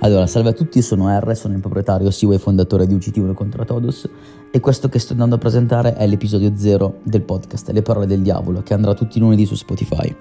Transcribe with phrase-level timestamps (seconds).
[0.00, 3.64] Allora, salve a tutti, sono R, sono il proprietario, CEO e fondatore di UCT1 contro
[3.64, 4.08] Todos
[4.50, 8.20] e questo che sto andando a presentare è l'episodio 0 del podcast Le parole del
[8.20, 10.14] diavolo che andrà tutti i lunedì su Spotify.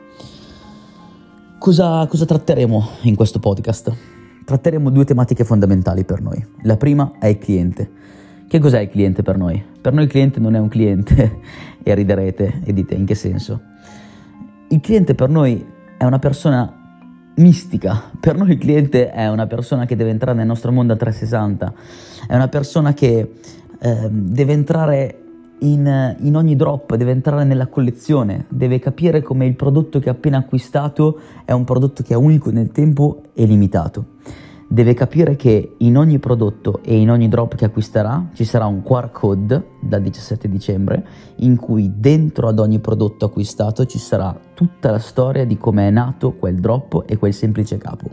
[1.59, 3.93] Cosa, cosa tratteremo in questo podcast?
[4.45, 6.43] Tratteremo due tematiche fondamentali per noi.
[6.63, 7.91] La prima è il cliente.
[8.47, 9.61] Che cos'è il cliente per noi?
[9.81, 11.39] Per noi il cliente non è un cliente
[11.83, 13.59] e riderete e dite in che senso?
[14.69, 15.65] Il cliente per noi
[15.97, 16.84] è una persona
[17.35, 18.11] mistica.
[18.19, 21.73] Per noi il cliente è una persona che deve entrare nel nostro mondo a 360,
[22.27, 23.33] è una persona che
[23.79, 25.19] eh, deve entrare
[25.59, 30.13] in, in, ogni drop, deve entrare nella collezione, deve capire come il prodotto che ha
[30.13, 34.13] appena acquistato è un prodotto che è unico nel tempo e limitato
[34.75, 38.83] deve capire che in ogni prodotto e in ogni drop che acquisterà ci sarà un
[38.83, 41.07] QR code dal 17 dicembre
[41.37, 45.91] in cui dentro ad ogni prodotto acquistato ci sarà tutta la storia di come è
[45.91, 48.09] nato quel drop e quel semplice capo.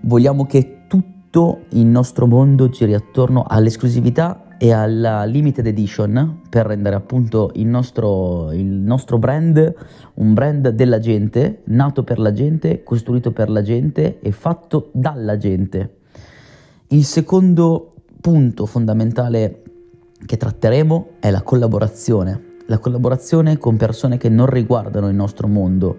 [0.00, 6.94] Vogliamo che tutto il nostro mondo giri attorno all'esclusività e alla limited edition per rendere
[6.94, 9.74] appunto il nostro, il nostro brand
[10.14, 15.36] un brand della gente, nato per la gente, costruito per la gente e fatto dalla
[15.36, 15.96] gente.
[16.90, 19.62] Il secondo punto fondamentale
[20.24, 25.96] che tratteremo è la collaborazione, la collaborazione con persone che non riguardano il nostro mondo,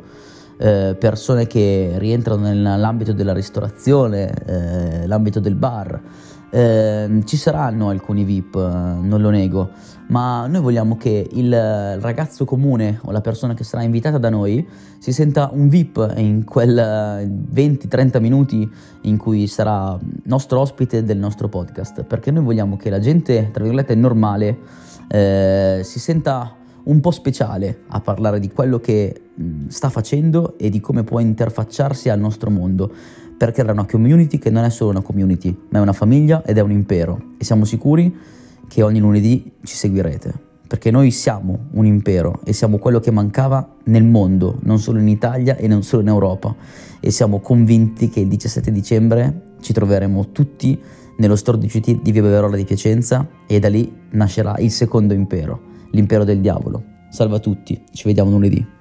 [0.63, 6.01] eh, persone che rientrano nell'ambito della ristorazione, eh, l'ambito del bar,
[6.49, 9.71] eh, ci saranno alcuni VIP, non lo nego,
[10.07, 11.53] ma noi vogliamo che il
[11.99, 14.65] ragazzo comune o la persona che sarà invitata da noi
[14.99, 16.73] si senta un VIP in quel
[17.53, 18.69] 20-30 minuti
[19.01, 23.63] in cui sarà nostro ospite del nostro podcast, perché noi vogliamo che la gente, tra
[23.63, 24.59] virgolette, normale
[25.09, 29.22] eh, si senta un po' speciale a parlare di quello che
[29.73, 32.91] sta facendo e di come può interfacciarsi al nostro mondo
[33.35, 36.59] per creare una community che non è solo una community, ma è una famiglia ed
[36.59, 37.31] è un impero.
[37.39, 38.15] E siamo sicuri
[38.67, 40.31] che ogni lunedì ci seguirete,
[40.67, 45.07] perché noi siamo un impero e siamo quello che mancava nel mondo, non solo in
[45.07, 46.55] Italia e non solo in Europa.
[46.99, 50.79] E siamo convinti che il 17 dicembre ci troveremo tutti
[51.17, 55.15] nello store di CT di Via Beverola di Piacenza e da lì nascerà il secondo
[55.15, 55.59] impero,
[55.91, 56.83] l'impero del diavolo.
[57.09, 58.72] Salve a tutti, ci vediamo lunedì.